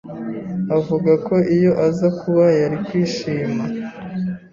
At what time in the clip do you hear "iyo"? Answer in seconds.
1.55-1.71